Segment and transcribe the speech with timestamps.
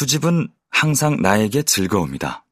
[0.00, 2.46] 수집은 항상 나에게 즐거움이다.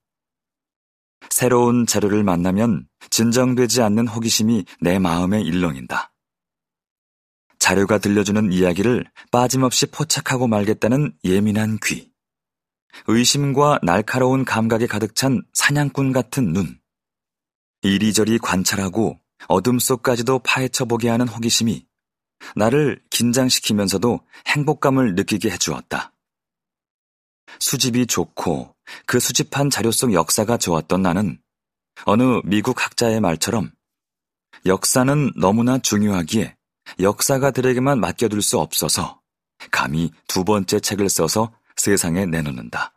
[1.30, 6.12] 새로운 자료를 만나면 진정되지 않는 호기심이 내 마음에 일렁인다.
[7.58, 12.12] 자료가 들려주는 이야기를 빠짐없이 포착하고 말겠다는 예민한 귀.
[13.06, 16.78] 의심과 날카로운 감각에 가득 찬 사냥꾼 같은 눈.
[17.80, 21.86] 이리저리 관찰하고 어둠 속까지도 파헤쳐 보게 하는 호기심이
[22.56, 26.12] 나를 긴장시키면서도 행복감을 느끼게 해주었다.
[27.60, 28.74] 수집이 좋고
[29.06, 31.40] 그 수집한 자료 속 역사가 좋았던 나는
[32.04, 33.70] 어느 미국 학자의 말처럼
[34.66, 36.56] 역사는 너무나 중요하기에
[37.00, 39.20] 역사가들에게만 맡겨둘 수 없어서
[39.70, 42.94] 감히 두 번째 책을 써서 세상에 내놓는다.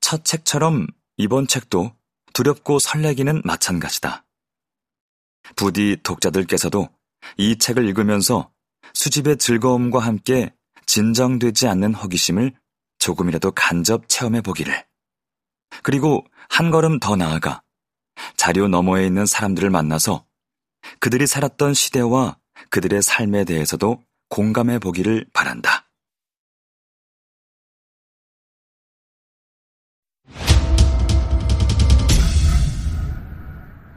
[0.00, 1.94] 첫 책처럼 이번 책도
[2.32, 4.24] 두렵고 설레기는 마찬가지다.
[5.56, 6.88] 부디 독자들께서도
[7.36, 8.50] 이 책을 읽으면서
[8.94, 10.52] 수집의 즐거움과 함께
[10.86, 12.54] 진정되지 않는 호기심을
[13.00, 14.86] 조금이라도 간접 체험해 보기를.
[15.82, 17.62] 그리고 한 걸음 더 나아가
[18.36, 20.24] 자료 너머에 있는 사람들을 만나서
[21.00, 22.38] 그들이 살았던 시대와
[22.70, 25.86] 그들의 삶에 대해서도 공감해 보기를 바란다.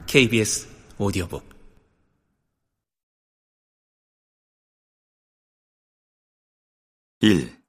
[0.06, 0.68] KBS
[0.98, 1.42] 오디오북
[7.20, 7.63] 일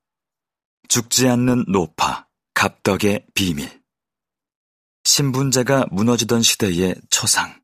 [0.88, 3.82] 죽지 않는 노파, 갑덕의 비밀.
[5.04, 7.62] 신분제가 무너지던 시대의 초상.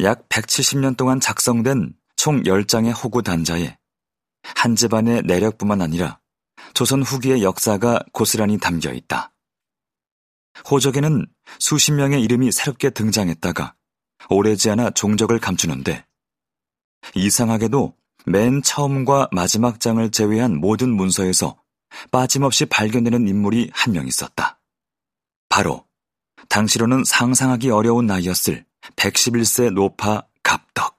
[0.00, 3.78] 약 170년 동안 작성된 총 10장의 호구 단자에
[4.42, 6.20] 한 집안의 내력뿐만 아니라
[6.74, 9.32] 조선 후기의 역사가 고스란히 담겨 있다.
[10.70, 11.26] 호적에는
[11.58, 13.74] 수십 명의 이름이 새롭게 등장했다가
[14.30, 16.06] 오래지 않아 종적을 감추는데
[17.14, 17.96] 이상하게도
[18.26, 21.62] 맨 처음과 마지막 장을 제외한 모든 문서에서
[22.10, 24.60] 빠짐없이 발견되는 인물이 한 명 있었다.
[25.48, 25.86] 바로
[26.48, 28.66] 당시로는 상상하기 어려운 나이였을
[28.96, 30.98] 111세 노파 갑덕.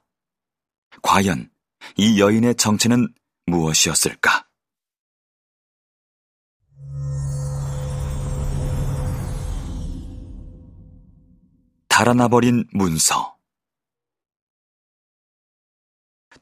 [1.02, 1.50] 과연
[1.96, 3.08] 이 여인의 정체는
[3.46, 4.46] 무엇이었을까?
[11.88, 13.37] 달아나버린 문서.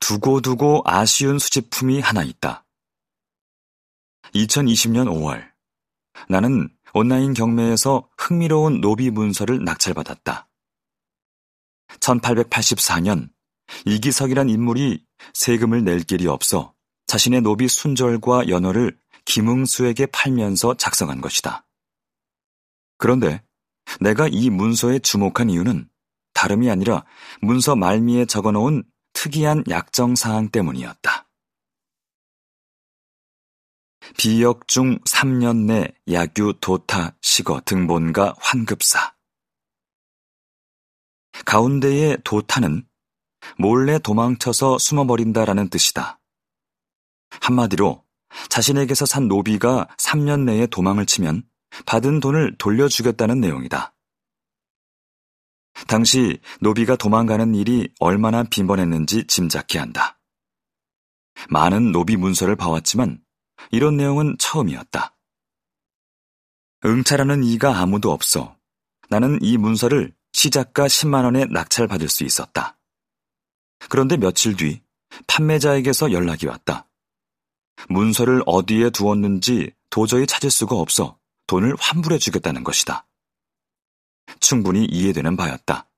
[0.07, 2.65] 두고두고 아쉬운 수집품이 하나 있다.
[4.37, 5.51] 2020년 5월,
[6.29, 10.49] 나는 온라인 경매에서 흥미로운 노비 문서를 낙찰받았다.
[11.99, 13.31] 1884년
[13.85, 16.73] 이기석이란 인물이 세금을 낼 길이 없어
[17.09, 21.67] 자신의 노비 순절과 연호를 김응수에게 팔면서 작성한 것이다.
[22.97, 23.43] 그런데
[24.01, 25.89] 내가 이 문서에 주목한 이유는
[26.33, 27.05] 다름이 아니라
[27.41, 28.85] 문서 말미에 적어놓은
[29.27, 31.27] 특이한 약정 사항 때문이었다.
[34.17, 39.15] 비역 중 3년 내 야규 도타 시거 등본가 환급사.
[41.45, 42.87] 가운데의 도타는
[43.59, 46.21] 몰래 도망쳐서 숨어버린다라는 뜻이다.
[47.41, 48.05] 한마디로
[48.49, 51.43] 자신에게서 산 노비가 3년 내에 도망을 치면
[51.85, 53.96] 받은 돈을 돌려주겠다는 내용이다.
[55.87, 60.19] 당시 노비가 도망가는 일이 얼마나 빈번했는지 짐작케 한다.
[61.51, 63.21] 많은 노비 문서를 봐왔지만
[63.71, 65.15] 이런 내용은 처음이었다.
[66.85, 68.57] 응찰하는 이가 아무도 없어
[69.09, 72.79] 나는 이 문서를 시작가 10만원에 낙찰받을 수 있었다.
[73.89, 74.83] 그런데 며칠 뒤
[75.27, 76.89] 판매자에게서 연락이 왔다.
[77.89, 83.07] 문서를 어디에 두었는지 도저히 찾을 수가 없어 돈을 환불해 주겠다는 것이다.
[84.41, 85.89] 충분히 이해되는 바였다.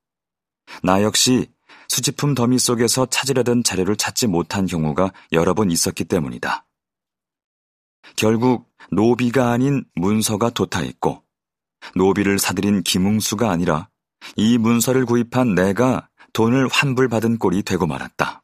[0.83, 1.51] 나 역시
[1.89, 6.67] 수집품 더미 속에서 찾으려던 자료를 찾지 못한 경우가 여러 번 있었기 때문이다.
[8.17, 11.23] 결국 노비가 아닌 문서가 도타했고
[11.95, 13.89] 노비를 사들인 김웅수가 아니라
[14.37, 18.43] 이 문서를 구입한 내가 돈을 환불받은 꼴이 되고 말았다.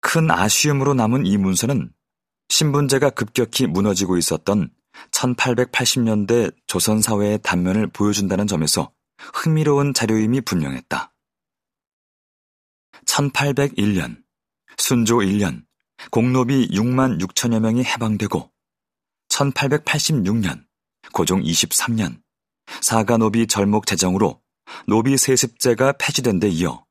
[0.00, 1.92] 큰 아쉬움으로 남은 이 문서는
[2.48, 4.70] 신분제가 급격히 무너지고 있었던
[5.10, 11.12] 1880년대 조선 사회의 단면을 보여준다는 점에서 흥미로운 자료임이 분명했다.
[13.06, 14.22] 1801년,
[14.76, 15.64] 순조 1년,
[16.10, 18.50] 공노비 6만 6천여 명이 해방되고,
[19.28, 20.64] 1886년,
[21.12, 22.22] 고종 23년,
[22.80, 24.40] 사가노비 절목 제정으로
[24.86, 26.84] 노비 세습제가 폐지된 데 이어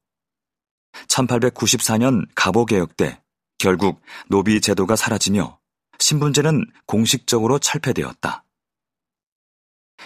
[1.08, 3.22] 1894년 갑오개혁 때
[3.58, 5.60] 결국 노비 제도가 사라지며
[6.04, 8.44] 신분제는 공식적으로 철폐되었다.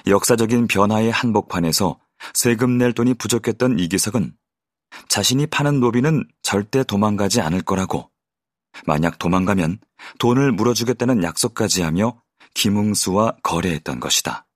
[0.05, 1.99] 역사적인 변화의 한복판에서
[2.35, 4.37] 세금 낼 돈이 부족했던 이기석은
[5.09, 8.11] 자신이 파는 노비는 절대 도망가지 않을 거라고
[8.85, 9.79] 만약 도망가면
[10.19, 12.21] 돈을 물어주겠다는 약속까지 하며
[12.53, 14.46] 김웅수와 거래했던 것이다.